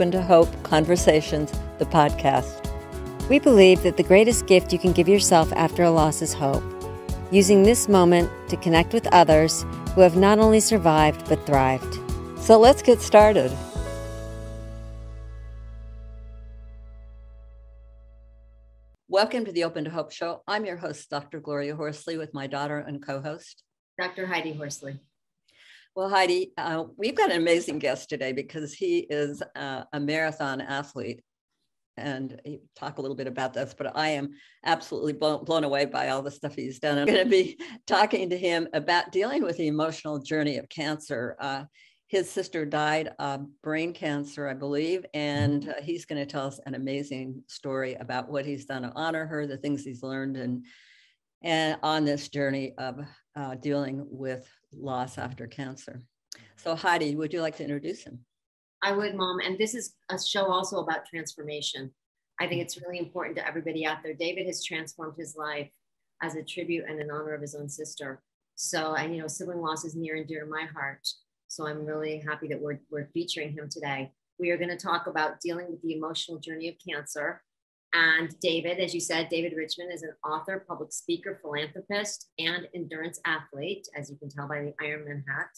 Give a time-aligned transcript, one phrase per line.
[0.00, 2.68] Open to Hope Conversations, the podcast.
[3.28, 6.64] We believe that the greatest gift you can give yourself after a loss is hope,
[7.30, 12.00] using this moment to connect with others who have not only survived but thrived.
[12.40, 13.52] So let's get started.
[19.06, 20.42] Welcome to the Open to Hope Show.
[20.48, 21.38] I'm your host, Dr.
[21.38, 23.62] Gloria Horsley, with my daughter and co host,
[23.96, 24.26] Dr.
[24.26, 24.98] Heidi Horsley.
[25.96, 30.60] Well, Heidi, uh, we've got an amazing guest today because he is uh, a marathon
[30.60, 31.22] athlete.
[31.96, 34.30] And he talk a little bit about this, but I am
[34.64, 36.98] absolutely blown, blown away by all the stuff he's done.
[36.98, 41.36] I'm going to be talking to him about dealing with the emotional journey of cancer.
[41.38, 41.64] Uh,
[42.08, 46.58] his sister died of brain cancer, I believe, and uh, he's going to tell us
[46.66, 50.64] an amazing story about what he's done to honor her, the things he's learned, and
[51.42, 52.98] and on this journey of
[53.36, 56.02] uh, dealing with loss after cancer.
[56.56, 58.20] So, Heidi, would you like to introduce him?
[58.82, 59.40] I would, Mom.
[59.40, 61.90] And this is a show also about transformation.
[62.40, 64.14] I think it's really important to everybody out there.
[64.14, 65.70] David has transformed his life
[66.22, 68.22] as a tribute and in honor of his own sister.
[68.56, 71.06] So, and you know, sibling loss is near and dear to my heart.
[71.48, 74.12] So, I'm really happy that we're, we're featuring him today.
[74.38, 77.42] We are going to talk about dealing with the emotional journey of cancer
[77.94, 83.20] and David, as you said, David Richman is an author, public speaker, philanthropist, and endurance
[83.24, 85.56] athlete, as you can tell by the Ironman hat.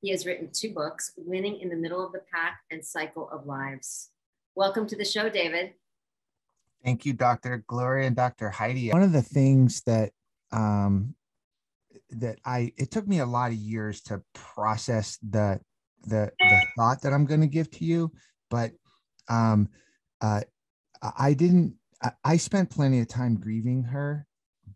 [0.00, 3.46] He has written two books, Winning in the Middle of the Pack and Cycle of
[3.46, 4.10] Lives.
[4.54, 5.74] Welcome to the show, David.
[6.82, 7.62] Thank you, Dr.
[7.66, 8.48] Gloria and Dr.
[8.48, 8.90] Heidi.
[8.90, 10.12] One of the things that
[10.52, 11.14] um,
[12.10, 15.60] that I it took me a lot of years to process the
[16.06, 18.12] the, the thought that I'm going to give to you,
[18.50, 18.72] but
[19.28, 19.68] um,
[20.20, 20.42] uh,
[21.16, 21.74] I didn't.
[22.22, 24.26] I spent plenty of time grieving her,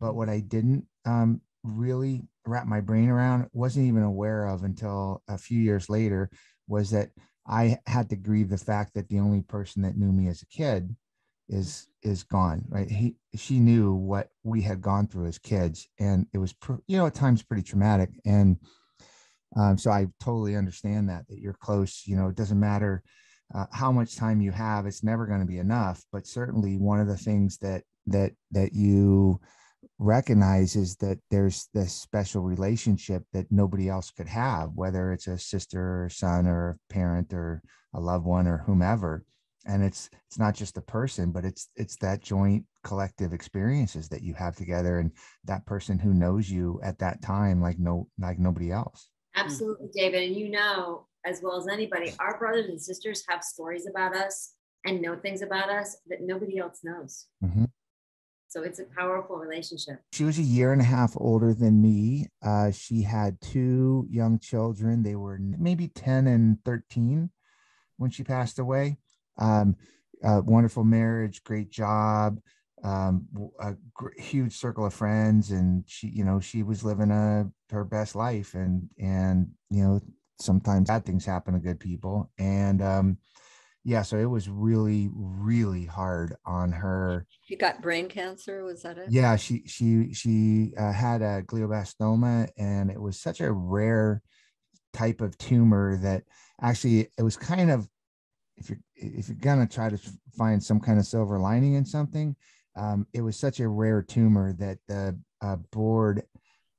[0.01, 5.23] but what I didn't um, really wrap my brain around, wasn't even aware of until
[5.29, 6.31] a few years later,
[6.69, 7.11] was that
[7.47, 10.47] I had to grieve the fact that the only person that knew me as a
[10.47, 10.95] kid
[11.48, 12.65] is is gone.
[12.69, 12.91] Right?
[12.91, 16.55] He she knew what we had gone through as kids, and it was
[16.87, 18.11] you know at times pretty traumatic.
[18.25, 18.57] And
[19.57, 22.02] um, so I totally understand that that you're close.
[22.07, 23.02] You know, it doesn't matter
[23.55, 27.01] uh, how much time you have it's never going to be enough but certainly one
[27.01, 29.41] of the things that that that you
[29.98, 35.39] recognize is that there's this special relationship that nobody else could have whether it's a
[35.39, 37.63] sister or son or parent or
[37.95, 39.25] a loved one or whomever.
[39.67, 44.23] And it's it's not just the person but it's it's that joint collective experiences that
[44.23, 45.11] you have together and
[45.45, 49.11] that person who knows you at that time like no like nobody else.
[49.35, 53.86] Absolutely david and you know as well as anybody, our brothers and sisters have stories
[53.86, 57.27] about us and know things about us that nobody else knows.
[57.45, 57.64] Mm-hmm.
[58.48, 60.01] So it's a powerful relationship.
[60.12, 62.28] She was a year and a half older than me.
[62.42, 65.02] Uh, she had two young children.
[65.02, 67.28] They were maybe 10 and 13
[67.98, 68.96] when she passed away.
[69.39, 69.77] Um,
[70.23, 72.40] wonderful marriage, great job,
[72.83, 73.27] um,
[73.61, 75.51] a gr- huge circle of friends.
[75.51, 80.01] And she, you know, she was living a, her best life and, and, you know,
[80.41, 82.31] sometimes bad things happen to good people.
[82.39, 83.19] And um
[83.85, 87.27] yeah so it was really really hard on her.
[87.43, 89.11] She got brain cancer was that it?
[89.11, 94.23] Yeah she she she uh, had a glioblastoma and it was such a rare
[94.93, 96.25] type of tumor that
[96.61, 97.89] actually it was kind of
[98.57, 99.99] if you're if you're gonna try to
[100.37, 102.35] find some kind of silver lining in something
[102.77, 106.23] um, it was such a rare tumor that the uh, board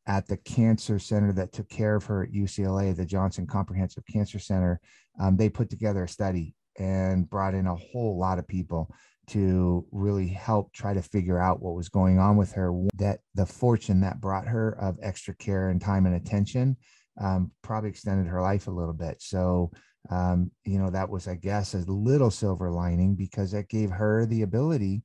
[0.10, 4.40] at the cancer center that took care of her at UCLA, the Jonsson Comprehensive Cancer
[4.40, 4.82] Center,
[5.22, 8.92] um, they put together a study and brought in a whole lot of people
[9.28, 12.74] to really help try to figure out what was going on with her.
[12.96, 16.76] That the fortune that brought her of extra care and time and attention
[17.22, 19.22] um, probably extended her life a little bit.
[19.22, 19.72] So,
[20.10, 24.26] um, you know, that was, I guess, a little silver lining because it gave her
[24.26, 25.04] the ability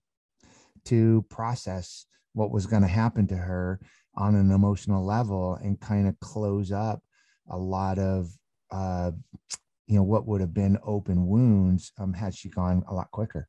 [0.87, 3.81] to process what was going to happen to her
[4.17, 7.03] on an emotional level and kind of close up
[7.51, 8.29] a lot of
[8.71, 9.11] uh,
[9.87, 13.49] you know what would have been open wounds um, had she gone a lot quicker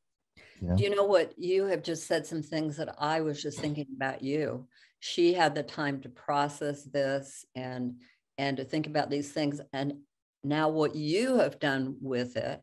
[0.62, 0.76] you know?
[0.76, 3.88] Do you know what you have just said some things that I was just thinking
[3.96, 4.68] about you.
[5.00, 8.00] She had the time to process this and
[8.38, 9.62] and to think about these things.
[9.74, 10.00] And
[10.44, 12.62] now what you have done with it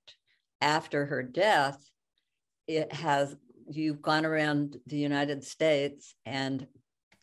[0.60, 1.82] after her death,
[2.66, 3.36] it has
[3.70, 6.66] you've gone around the United States and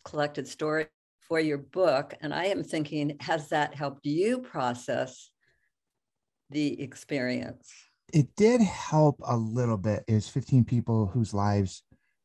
[0.04, 0.86] collected story
[1.20, 2.14] for your book.
[2.20, 5.30] And I am thinking, has that helped you process
[6.50, 7.72] the experience?
[8.12, 10.04] It did help a little bit.
[10.08, 11.84] It was 15 people whose lives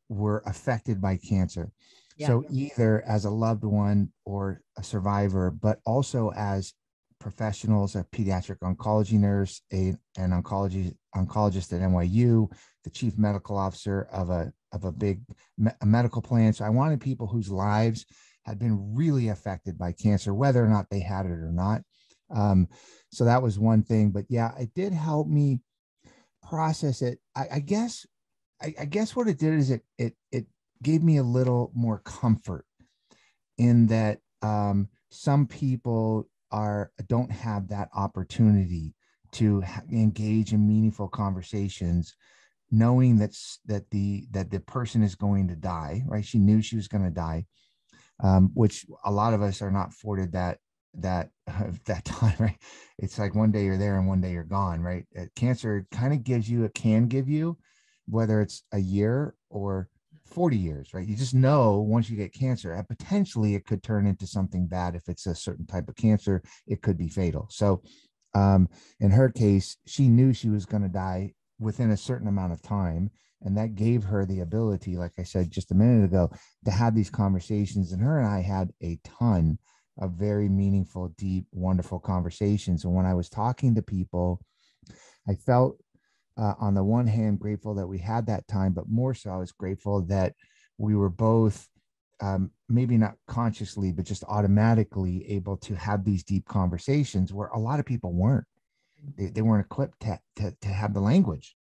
[0.10, 1.72] were affected by cancer.
[2.18, 2.27] Yeah.
[2.27, 6.74] So either as a loved one or a survivor, but also as
[7.19, 12.51] professionals, a pediatric oncology nurse, a, an oncology oncologist at NYU,
[12.83, 15.22] the chief medical officer of a of a big
[15.57, 16.54] me- a medical plan.
[16.54, 18.06] So I wanted people whose lives
[18.44, 21.81] had been really affected by cancer, whether or not they had it or not.
[22.30, 22.68] Um,
[23.12, 24.12] so that was one thing.
[24.12, 25.62] But yeah, it did help me
[26.48, 27.19] process it.
[27.36, 28.06] I, I guess
[28.62, 30.45] I, I guess what it did is it it it
[30.83, 32.66] gave me a little more comfort
[33.57, 38.94] in that um, some people are don't have that opportunity
[39.31, 42.16] to engage in meaningful conversations
[42.71, 46.25] knowing that's that the that the person is going to die right?
[46.25, 47.45] She knew she was going to die
[48.21, 50.59] um, which a lot of us are not afforded that
[50.95, 52.57] that uh, that time right?
[52.97, 55.06] It's like one day you're there and one day you're gone right?
[55.17, 57.57] Uh, cancer kind of gives you it can give you
[58.07, 59.89] whether it's a year or
[60.25, 61.07] 40 years right?
[61.07, 64.95] You just know once you get cancer uh, potentially it could turn into something bad
[64.95, 67.47] if it's a certain type of cancer it could be fatal.
[67.50, 67.83] So
[68.33, 68.67] um,
[69.00, 72.61] in her case she knew she was going to die within a certain amount of
[72.61, 73.09] time
[73.41, 76.29] and that gave her the ability like i said just a minute ago
[76.65, 77.91] to have these conversations.
[77.91, 79.57] And her and i had a ton
[79.99, 82.83] of very meaningful deep wonderful conversations.
[82.83, 84.41] And when i was talking to people
[85.29, 85.77] i felt
[86.37, 89.37] uh, on the one hand grateful that we had that time but more so i
[89.37, 90.33] was grateful that
[90.77, 91.67] we were both
[92.21, 97.59] um, maybe not consciously but just automatically able to have these deep conversations where a
[97.59, 98.45] lot of people weren't
[99.17, 101.55] they, they weren't equipped to, to, to have the language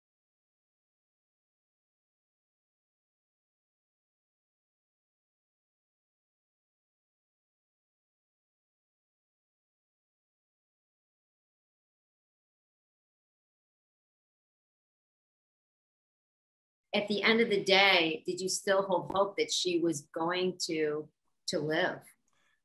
[16.93, 20.57] at the end of the day, did you still hold hope that she was going
[20.67, 21.07] to
[21.47, 21.99] to live,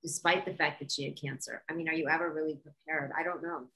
[0.03, 1.63] despite the fact that she had cancer?
[1.69, 3.11] I mean, are you ever really prepared?
[3.19, 3.67] I don't know.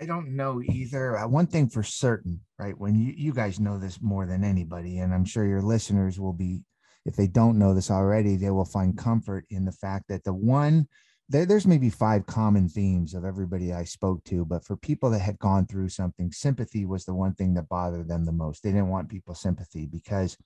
[0.00, 1.18] I don't know either.
[1.18, 2.78] Uh, one thing for certain, right?
[2.78, 6.32] When you, you guys know this more than anybody, and I'm sure your listeners will
[6.32, 6.62] be,
[7.04, 10.32] if they don't know this already, they will find comfort in the fact that the
[10.32, 10.88] one
[11.30, 15.20] there, there's maybe five common themes of everybody I spoke to, but for people that
[15.20, 18.62] had gone through something, sympathy was the one thing that bothered them the most.
[18.62, 20.36] They didn't want people sympathy because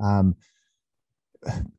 [0.00, 0.36] um,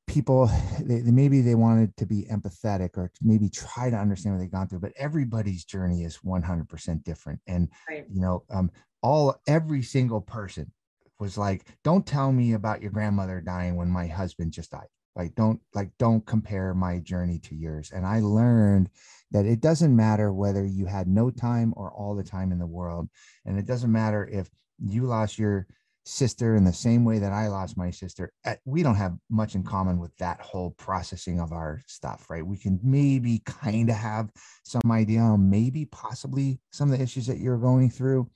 [0.08, 0.50] people
[0.82, 4.68] they, maybe they wanted to be empathetic or maybe try to understand what they've gone
[4.68, 7.40] through but everybody's journey is 100% different.
[7.48, 8.06] And right.
[8.10, 8.72] you know um,
[9.02, 10.72] all every single person
[11.20, 14.88] was like don't tell me about your grandmother dying when my husband just died.
[15.16, 17.92] Like don't like don't compare my journey to yours.
[17.92, 18.90] And i learned
[19.32, 22.66] that it doesn't matter whether you had no time or all the time in the
[22.68, 23.08] world
[23.46, 24.50] and it doesn't matter if
[24.84, 25.68] you lost your
[26.06, 29.56] sister in the same way that i lost my sister eh, we don't have much
[29.56, 33.96] in common with that whole processing of our stuff right we can maybe kind of
[33.96, 34.32] have
[34.64, 38.28] some idea on maybe possibly some of the issues that you're going through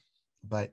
[0.48, 0.72] but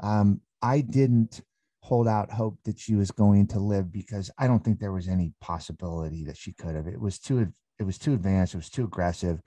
[0.00, 1.40] um, i didn't
[1.88, 5.08] hold out hope that she was going to live because I don't think there was
[5.08, 6.86] any possibility that she could have.
[6.86, 9.40] It was too it was too advanced, it was too aggressive.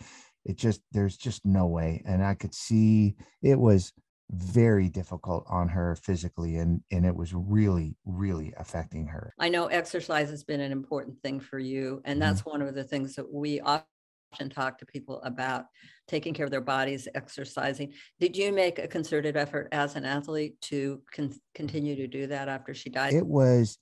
[0.44, 2.02] It just there's just no way.
[2.04, 3.94] And I could see it was
[4.32, 9.34] very difficult on her physically and and it was really really affecting her.
[9.40, 12.20] I know exercise has been an important thing for you and mm-hmm.
[12.22, 12.52] that's mm-hmm.
[12.52, 13.86] one of the things that we often
[14.34, 15.66] often talk to people about
[16.08, 17.94] taking care of their bodies, exercising.
[18.20, 22.48] Did you make a concerted effort as an athlete to con- continue to do that
[22.48, 23.14] after she died?
[23.14, 23.78] It was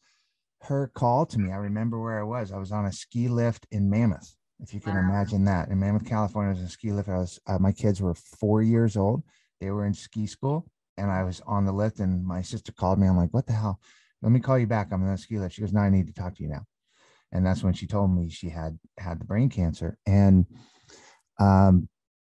[0.61, 1.51] her call to me.
[1.51, 2.51] I remember where I was.
[2.51, 5.01] I was on a ski lift in Mammoth, if you can wow.
[5.01, 5.69] imagine that.
[5.69, 7.09] In Mammoth, California, I was a ski lift.
[7.09, 9.23] I was, uh, my kids were four years old.
[9.59, 11.99] They were in ski school, and I was on the lift.
[11.99, 13.07] And my sister called me.
[13.07, 13.79] I'm like, "What the hell?
[14.21, 14.89] Let me call you back.
[14.91, 16.65] I'm in the ski lift." She goes, "No, I need to talk to you now."
[17.31, 20.45] and that's when she told me she had had the brain cancer and
[21.39, 21.87] um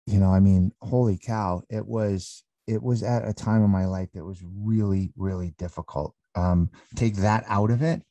[0.06, 3.86] you know i mean holy cow it was it was at a time in my
[3.86, 8.02] life that was really really difficult um take that out of it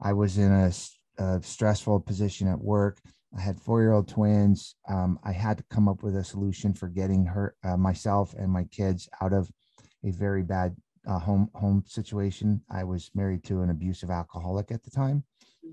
[0.00, 0.72] i was in a,
[1.22, 2.98] a stressful position at work
[3.36, 6.72] i had four year old twins um, i had to come up with a solution
[6.72, 9.50] for getting her uh, myself and my kids out of
[10.04, 10.74] a very bad
[11.08, 15.22] uh, home home situation i was married to an abusive alcoholic at the time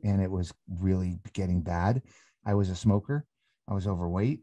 [0.03, 2.01] and it was really getting bad.
[2.46, 3.25] I was a smoker.
[3.70, 4.41] I was overweight.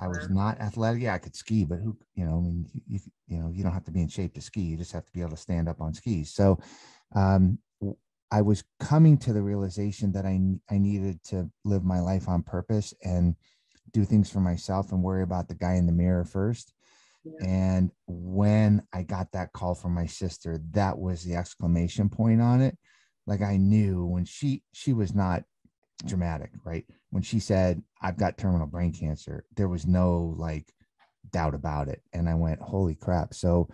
[0.00, 1.02] I was not athletic.
[1.02, 3.72] Yeah, I could ski, but who, you know, I mean, you, you know, you don't
[3.72, 4.60] have to be in shape to ski.
[4.60, 6.32] You just have to be able to stand up on skis.
[6.32, 6.60] So,
[7.16, 7.58] um,
[8.30, 12.42] I was coming to the realization that I I needed to live my life on
[12.42, 13.34] purpose and
[13.92, 16.74] do things for myself and worry about the guy in the mirror first.
[17.24, 17.46] Yeah.
[17.46, 22.60] And when I got that call from my sister, that was the exclamation point on
[22.60, 22.76] it
[23.28, 25.44] like I knew when she she was not
[26.04, 26.84] dramatic, right?
[27.10, 30.72] When she said, I've got terminal brain cancer, there was no like
[31.30, 32.00] doubt about it.
[32.12, 33.34] And I went, holy crap.
[33.34, 33.68] So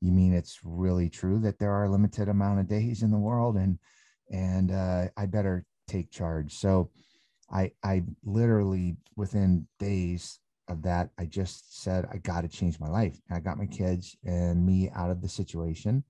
[0.00, 3.18] you mean it's really true that there are a limited amount of days in the
[3.18, 3.78] world and
[4.30, 6.54] and uh, I better take charge.
[6.54, 6.90] So
[7.50, 12.88] I I literally within days of that, I just said I got to change my
[12.88, 13.18] life.
[13.30, 16.04] I got my kids and me out of the situation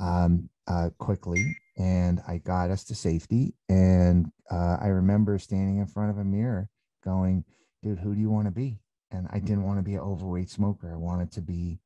[0.00, 3.54] um, uh, quickly, and I got us to safety.
[3.68, 6.68] And uh, I remember standing in front of a mirror,
[7.04, 7.44] going,
[7.82, 8.80] "Dude, who do you want to be?"
[9.10, 10.92] And I didn't want to be an overweight smoker.
[10.92, 11.78] I wanted to be,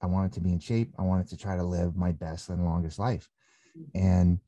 [0.00, 0.92] I wanted to be in shape.
[0.96, 3.28] I wanted to try to live my best and longest life.
[3.94, 4.38] And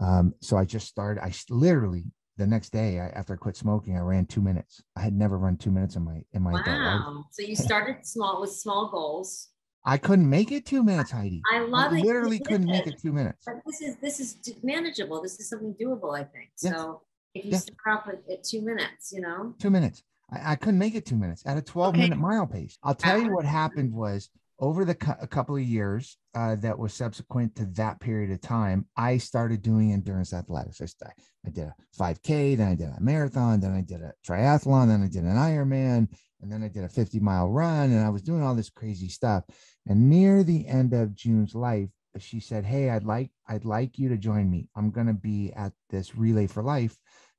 [0.00, 1.22] um, so I just started.
[1.22, 2.04] I literally
[2.36, 4.82] the next day I, after I quit smoking, I ran two minutes.
[4.94, 7.24] I had never run two minutes in my in my wow.
[7.30, 9.48] So you started small with small goals.
[9.84, 11.40] I couldn't make it two minutes, Heidi.
[11.52, 12.04] I love I it.
[12.04, 13.44] Literally couldn't make it two minutes.
[13.46, 15.22] But this is this is manageable.
[15.22, 16.50] This is something doable, I think.
[16.56, 17.02] So
[17.34, 20.02] if you start off at, at, two minutes, you know, two minutes.
[20.32, 22.02] I, I, couldn't make it two minutes at a 12 okay.
[22.02, 22.78] minute mile pace.
[22.82, 26.94] I'll tell you what happened was over the a couple of years uh, that was
[26.94, 30.80] subsequent to that period of time, I started doing endurance athletics.
[31.02, 31.10] I,
[31.46, 35.02] I did a 5K, then I did a marathon, then I did a triathlon, then
[35.02, 36.08] I did an Ironman,
[36.40, 39.08] and then I did a 50 mile run, and I was doing all this crazy
[39.08, 39.44] stuff.
[39.86, 44.08] And near the end of June's life, she said, "Hey, I'd like I'd like you
[44.08, 44.68] to join me.
[44.74, 46.96] I'm going to be at this Relay for Life.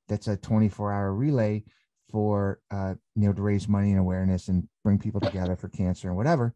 [0.07, 1.63] That's a 24 hour relay
[2.11, 6.09] for uh, you know to raise money and awareness and bring people together for cancer
[6.09, 6.53] and whatever."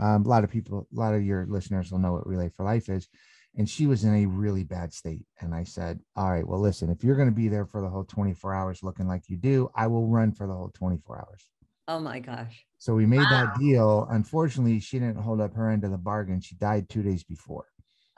[0.00, 2.64] Um, a lot of people, a lot of your listeners will know what Relay for
[2.64, 3.08] Life is.
[3.56, 5.24] And she was in a really bad state.
[5.40, 7.88] And I said, All right, well, listen, if you're going to be there for the
[7.88, 11.48] whole 24 hours looking like you do, I will run for the whole 24 hours.
[11.88, 12.66] Oh my gosh.
[12.76, 13.30] So we made wow.
[13.30, 14.06] that deal.
[14.10, 16.40] Unfortunately, she didn't hold up her end of the bargain.
[16.40, 17.64] She died two days before.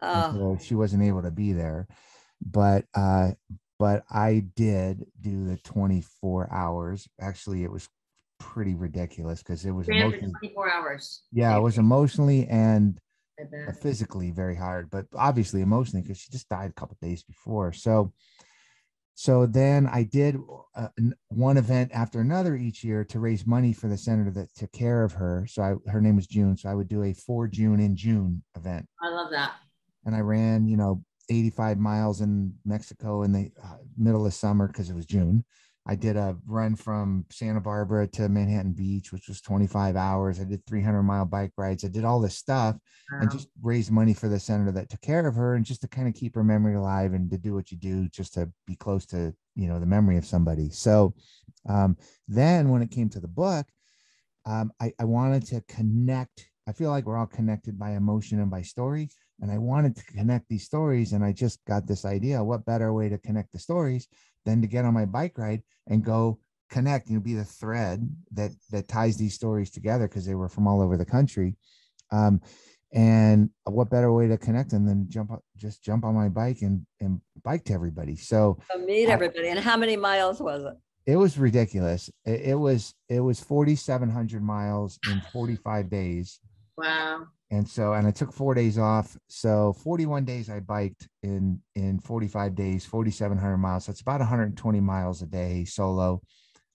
[0.03, 0.33] Oh.
[0.33, 1.87] So she wasn't able to be there.
[2.45, 3.33] But uh,
[3.79, 7.09] but I did do the 24 hours.
[7.21, 7.89] Actually, it was
[8.41, 11.23] pretty ridiculous because it was emotionally 24 hours.
[11.31, 12.99] Yeah, it was emotionally and
[13.81, 17.73] physically very hard, but obviously emotionally because she just died a couple days before.
[17.73, 18.13] So,
[19.15, 20.37] so then I did
[20.75, 20.89] uh,
[21.29, 25.05] one event after another each year to raise money for the senator that took care
[25.05, 25.47] of her.
[25.49, 26.57] So I, her name was June.
[26.57, 28.87] So I would do a for June in June event.
[29.03, 29.53] I love that.
[30.07, 34.67] And I ran, you know, 85 miles in Mexico in the uh, middle of summer
[34.67, 35.45] because it was June.
[35.87, 40.39] I did a run from Santa Barbara to Manhattan Beach, which was 25 hours.
[40.39, 41.85] I did 300 mile bike rides.
[41.85, 42.77] I did all this stuff
[43.11, 43.21] wow.
[43.21, 45.89] and just raised money for the senator that took care of her and just to
[45.89, 48.77] kind of keep her memory alive and to do what you do just to be
[48.77, 50.69] close to, you know, the memory of somebody.
[50.69, 51.15] So
[51.69, 51.97] um,
[52.29, 53.67] then when it came to the book,
[54.45, 56.47] um, I, I wanted to connect.
[56.69, 59.09] I feel like we're all connected by emotion and by story.
[59.41, 61.13] And I wanted to connect these stories.
[61.13, 64.07] And I just got this idea what better way to connect the stories
[64.45, 66.39] than to get on my bike ride and go
[66.71, 70.67] connect and be the thread that that ties these stories together because they were from
[70.67, 71.57] all over the country.
[72.11, 72.41] Um,
[72.93, 76.85] and what better way to connect them than jump just jump on my bike and
[77.01, 78.17] and bike to everybody.
[78.17, 79.49] So, meet everybody.
[79.49, 80.75] And how many miles was it?
[81.07, 82.11] It was ridiculous.
[82.25, 86.41] It, it was it was 4700 miles in 45 days
[86.81, 87.27] wow.
[87.51, 89.17] And so and i took four days off.
[89.29, 93.87] So 41 days i biked in in 45 days 4700 miles.
[93.87, 96.23] That's about 120 miles a day solo.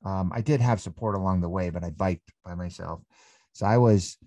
[0.03, 3.01] Um, i did have support along the way but i biked by myself.
[3.53, 4.17] So i was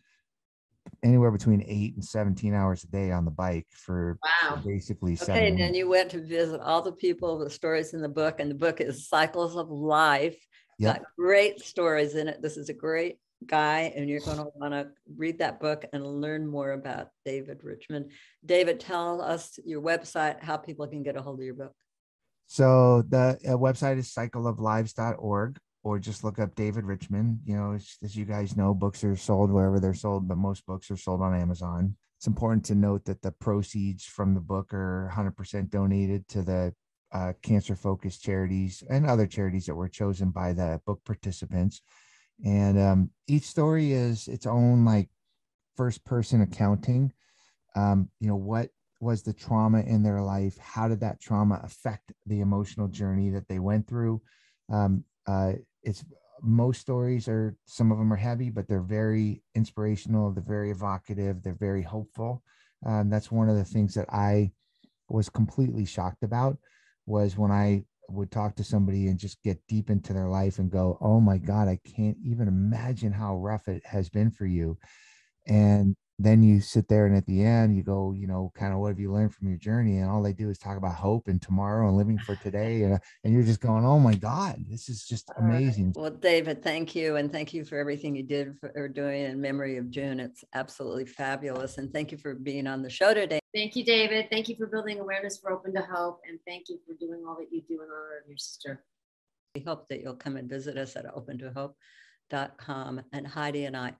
[1.03, 4.57] anywhere between 8 and 17 hours a day on the bike for, wow.
[4.57, 7.93] for basically okay seven and then you went to visit all the people the stories
[7.93, 10.37] in the book and the book is cycles of life.
[10.79, 10.97] Yep.
[10.97, 12.41] got great stories in it.
[12.41, 16.21] This is a great guy and you're going to want to read that book and
[16.21, 18.09] learn more about David Richman.
[18.45, 21.73] David, tell us your website, how people can get a hold of your book.
[22.47, 27.41] So the uh, website is cycleoflives.org or just look up David Richman.
[27.45, 30.91] You know, as, you guys know, books are sold wherever they're sold, but most books
[30.91, 31.97] are sold on Amazon.
[32.19, 36.75] It's important to note that the proceeds from the book are 100% donated to the
[37.13, 41.81] uh, cancer focused charities and other charities that were chosen by the book participants
[42.45, 45.09] and um, each story is its own like
[45.77, 47.13] first person accounting.
[47.75, 50.59] Um, you know what was the trauma in their life?
[50.59, 54.21] How did that trauma affect the emotional journey that they went through?
[54.71, 55.53] Um, uh,
[55.83, 56.05] it's
[56.43, 61.43] most stories are some of them are heavy but they're very inspirational they're very evocative
[61.43, 62.43] they're very hopeful.
[62.87, 64.53] Um, that's one of the things that i
[65.09, 66.57] was completely shocked about
[67.07, 70.71] was when i would talk to somebody and just get deep into their life and
[70.71, 74.79] go, oh my God, I can't even imagine how rough it has been for you.
[75.47, 78.81] And then you sit there and at the end you go you know kind of
[78.81, 79.99] what have you learned from your journey?
[79.99, 82.95] And all they do is talk about hope and tomorrow and living for today and,
[82.95, 85.93] uh, and you're just going oh my god this is just amazing.
[85.97, 89.77] Well david thank you and thank you for everything you did for doing in memory
[89.77, 90.19] of june.
[90.19, 94.29] It's absolutely fabulous and thank you for being on the show today thank you david
[94.31, 97.37] thank you for building awareness for open to hope and thank you for doing all
[97.37, 98.83] that you do in honor of your sister
[99.55, 103.93] we hope that you'll come and visit us at opentohope.com and heidi and i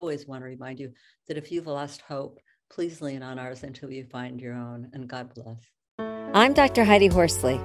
[0.00, 0.92] always want to remind you
[1.28, 2.38] that if you've lost hope,
[2.70, 4.88] please lean on ours until you find your own.
[4.92, 5.58] And God bless.
[6.34, 6.84] I'm Dr.
[6.84, 7.60] Heidi Horsley.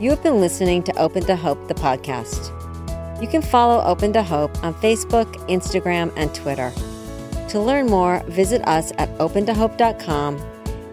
[0.00, 2.52] You have been listening to Open to Hope, the podcast.
[3.22, 6.72] You can follow Open to Hope on Facebook, Instagram, and Twitter.
[7.48, 10.57] To learn more, visit us at opentohope.com